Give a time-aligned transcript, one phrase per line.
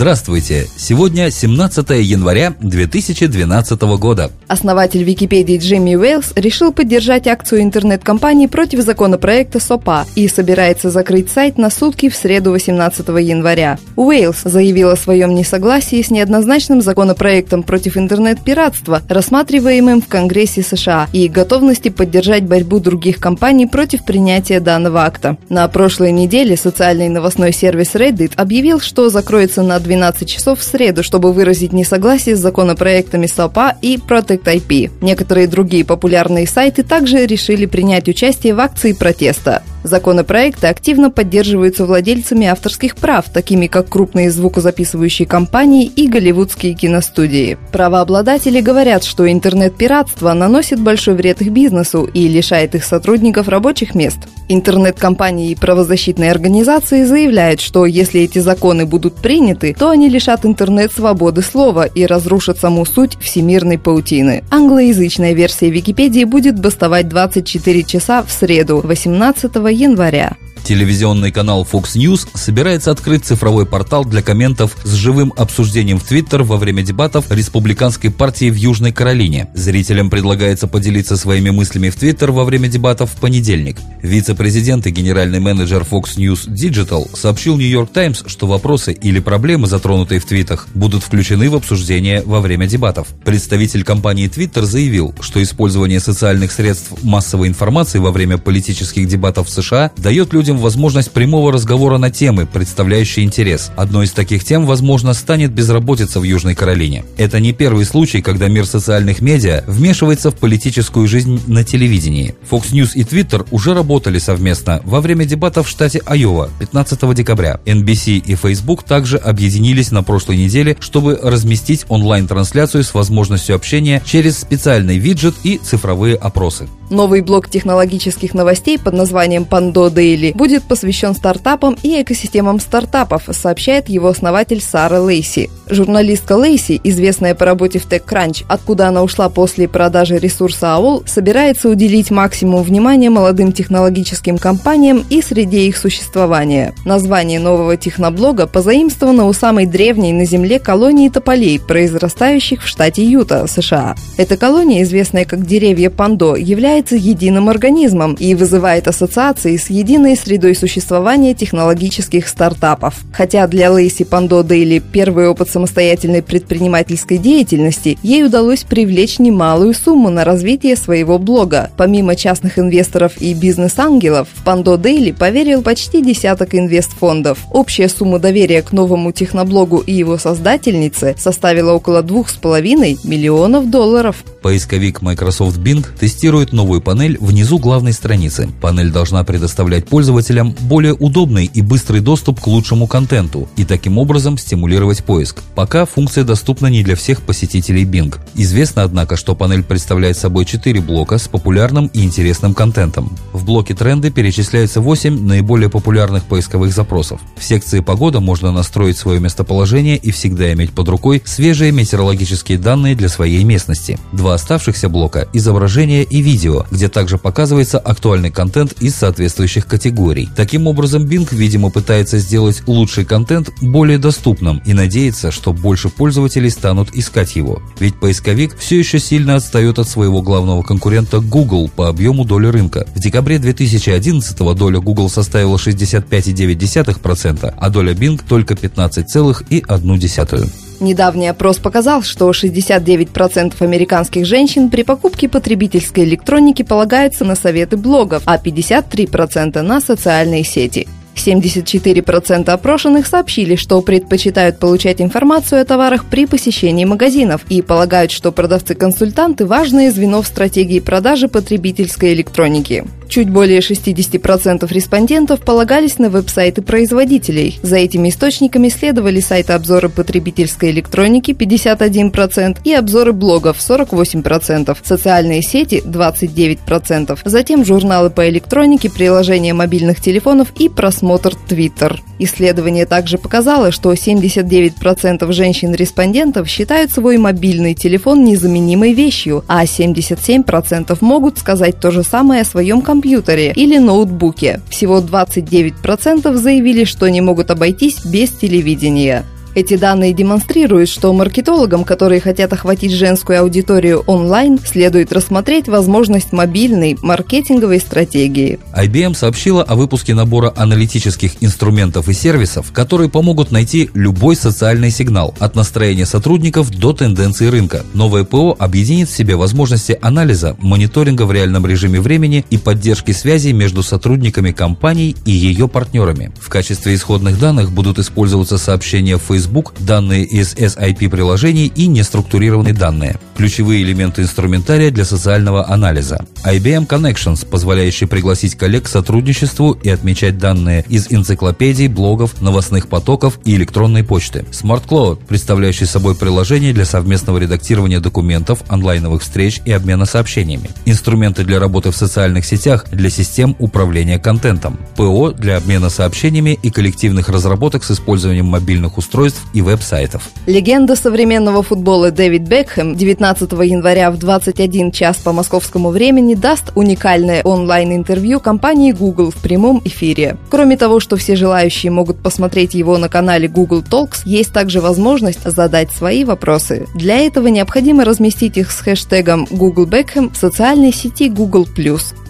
[0.00, 0.66] Здравствуйте!
[0.78, 4.30] Сегодня 17 января 2012 года.
[4.48, 11.58] Основатель Википедии Джимми Уэллс решил поддержать акцию интернет-компании против законопроекта СОПА и собирается закрыть сайт
[11.58, 13.78] на сутки в среду 18 января.
[13.96, 21.28] Уэллс заявил о своем несогласии с неоднозначным законопроектом против интернет-пиратства, рассматриваемым в Конгрессе США, и
[21.28, 25.36] готовности поддержать борьбу других компаний против принятия данного акта.
[25.50, 31.02] На прошлой неделе социальный новостной сервис Reddit объявил, что закроется на 12 часов в среду,
[31.02, 34.90] чтобы выразить несогласие с законопроектами СОПА и Protect IP.
[35.00, 39.64] Некоторые другие популярные сайты также решили принять участие в акции протеста.
[39.82, 47.58] Законопроекты активно поддерживаются владельцами авторских прав, такими как крупные звукозаписывающие компании и голливудские киностудии.
[47.72, 54.18] Правообладатели говорят, что интернет-пиратство наносит большой вред их бизнесу и лишает их сотрудников рабочих мест.
[54.48, 60.92] Интернет-компании и правозащитные организации заявляют, что если эти законы будут приняты, то они лишат интернет
[60.92, 64.42] свободы слова и разрушат саму суть всемирной паутины.
[64.50, 70.36] Англоязычная версия Википедии будет бастовать 24 часа в среду, 18 января.
[70.64, 76.42] Телевизионный канал Fox News собирается открыть цифровой портал для комментов с живым обсуждением в Твиттер
[76.42, 79.48] во время дебатов республиканской партии в Южной Каролине.
[79.54, 83.78] Зрителям предлагается поделиться своими мыслями в Твиттер во время дебатов в понедельник.
[84.02, 89.66] Вице-президент и генеральный менеджер Fox News Digital сообщил New York Times, что вопросы или проблемы,
[89.66, 93.08] затронутые в твитах, будут включены в обсуждение во время дебатов.
[93.24, 99.50] Представитель компании Twitter заявил, что использование социальных средств массовой информации во время политических дебатов в
[99.50, 103.70] США дает людям возможность прямого разговора на темы, представляющие интерес.
[103.76, 107.04] Одной из таких тем, возможно, станет безработица в Южной Каролине.
[107.16, 112.34] Это не первый случай, когда мир социальных медиа вмешивается в политическую жизнь на телевидении.
[112.50, 117.60] Fox News и Twitter уже работали совместно во время дебатов в штате Айова 15 декабря.
[117.64, 124.38] NBC и Facebook также объединились на прошлой неделе, чтобы разместить онлайн-трансляцию с возможностью общения через
[124.38, 126.68] специальный виджет и цифровые опросы.
[126.90, 133.88] Новый блок технологических новостей под названием Pando Daily будет посвящен стартапам и экосистемам стартапов, сообщает
[133.88, 135.50] его основатель Сара Лейси.
[135.68, 141.68] Журналистка Лейси, известная по работе в TechCrunch, откуда она ушла после продажи ресурса AOL, собирается
[141.68, 146.74] уделить максимум внимания молодым технологическим компаниям и среде их существования.
[146.84, 153.46] Название нового техноблога позаимствовано у самой древней на Земле колонии тополей, произрастающих в штате Юта,
[153.46, 153.94] США.
[154.16, 160.54] Эта колония, известная как деревья Пандо, является единым организмом и вызывает ассоциации с единой средой
[160.54, 162.94] существования технологических стартапов.
[163.12, 170.10] Хотя для Лейси Пандо Дейли первый опыт самостоятельной предпринимательской деятельности, ей удалось привлечь немалую сумму
[170.10, 171.70] на развитие своего блога.
[171.76, 177.38] Помимо частных инвесторов и бизнес-ангелов, в Пандо Дейли поверил почти десяток инвестфондов.
[177.50, 184.24] Общая сумма доверия к новому техноблогу и его создательнице составила около 2,5 миллионов долларов.
[184.42, 188.48] Поисковик Microsoft Bing тестирует новую панель внизу главной страницы.
[188.60, 194.38] Панель должна предоставлять пользователям более удобный и быстрый доступ к лучшему контенту и таким образом
[194.38, 195.42] стимулировать поиск.
[195.56, 198.16] Пока функция доступна не для всех посетителей Bing.
[198.36, 203.16] Известно, однако, что панель представляет собой 4 блока с популярным и интересным контентом.
[203.32, 207.20] В блоке тренды перечисляются 8 наиболее популярных поисковых запросов.
[207.36, 212.94] В секции «Погода» можно настроить свое местоположение и всегда иметь под рукой свежие метеорологические данные
[212.94, 213.98] для своей местности.
[214.12, 220.28] Два оставшихся блока– изображение и видео, где также показывается актуальный контент из соответствующих категорий.
[220.36, 226.50] Таким образом, Bing, видимо, пытается сделать лучший контент более доступным и надеется, что больше пользователей
[226.50, 227.62] станут искать его.
[227.78, 232.86] Ведь поисковик все еще сильно отстает от своего главного конкурента Google по объему доли рынка.
[232.94, 240.50] В декабре 2011 доля Google составила 65,9%, а доля Bing только 15,1%.
[240.80, 248.22] Недавний опрос показал, что 69% американских женщин при покупке потребительской электроники полагаются на советы блогов,
[248.24, 250.88] а 53% на социальные сети.
[251.14, 258.32] 74% опрошенных сообщили, что предпочитают получать информацию о товарах при посещении магазинов и полагают, что
[258.32, 262.86] продавцы-консультанты– важное звено в стратегии продажи потребительской электроники.
[263.10, 267.58] Чуть более 60% респондентов полагались на веб-сайты производителей.
[267.60, 275.82] За этими источниками следовали сайты обзоры потребительской электроники 51% и обзоры блогов 48%, социальные сети
[275.84, 282.00] 29%, затем журналы по электронике, приложения мобильных телефонов и просмотр Twitter.
[282.22, 291.38] Исследование также показало, что 79% женщин-респондентов считают свой мобильный телефон незаменимой вещью, а 77% могут
[291.38, 294.60] сказать то же самое о своем компьютере или ноутбуке.
[294.68, 299.24] Всего 29% заявили, что не могут обойтись без телевидения.
[299.56, 306.96] Эти данные демонстрируют, что маркетологам, которые хотят охватить женскую аудиторию онлайн, следует рассмотреть возможность мобильной
[307.02, 308.60] маркетинговой стратегии.
[308.76, 315.34] IBM сообщила о выпуске набора аналитических инструментов и сервисов, которые помогут найти любой социальный сигнал,
[315.40, 317.84] от настроения сотрудников до тенденций рынка.
[317.92, 323.48] Новое ПО объединит в себе возможности анализа, мониторинга в реальном режиме времени и поддержки связи
[323.48, 326.30] между сотрудниками компаний и ее партнерами.
[326.40, 332.74] В качестве исходных данных будут использоваться сообщения в Facebook Facebook, данные из SIP-приложений и неструктурированные
[332.74, 333.18] данные.
[333.34, 336.26] Ключевые элементы инструментария для социального анализа.
[336.44, 343.38] IBM Connections, позволяющий пригласить коллег к сотрудничеству и отмечать данные из энциклопедий, блогов, новостных потоков
[343.46, 344.44] и электронной почты.
[344.50, 350.68] Smart Cloud, представляющий собой приложение для совместного редактирования документов, онлайновых встреч и обмена сообщениями.
[350.84, 354.78] Инструменты для работы в социальных сетях для систем управления контентом.
[354.96, 360.30] ПО для обмена сообщениями и коллективных разработок с использованием мобильных устройств устройств и веб-сайтов.
[360.46, 367.42] Легенда современного футбола Дэвид Бекхэм 19 января в 21 час по московскому времени даст уникальное
[367.42, 370.36] онлайн-интервью компании Google в прямом эфире.
[370.50, 375.44] Кроме того, что все желающие могут посмотреть его на канале Google Talks, есть также возможность
[375.44, 376.86] задать свои вопросы.
[376.94, 381.66] Для этого необходимо разместить их с хэштегом Google Beckham в социальной сети Google+.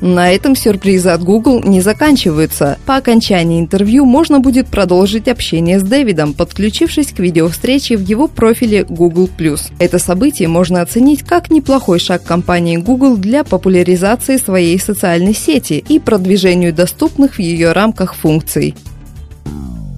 [0.00, 2.78] На этом сюрпризы от Google не заканчиваются.
[2.86, 8.26] По окончании интервью можно будет продолжить общение с Дэвидом, подключив подключившись к видеовстрече в его
[8.26, 9.28] профиле Google+.
[9.78, 15.98] Это событие можно оценить как неплохой шаг компании Google для популяризации своей социальной сети и
[15.98, 18.74] продвижению доступных в ее рамках функций.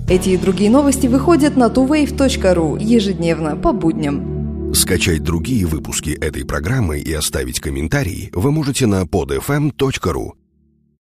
[0.08, 4.74] Эти и другие новости выходят на tuwave.ru ежедневно по будням.
[4.74, 10.41] Скачать другие выпуски этой программы и оставить комментарии вы можете на podfm.ru.